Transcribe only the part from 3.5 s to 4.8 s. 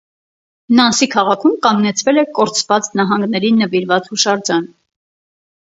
նվիրված հուշարձան։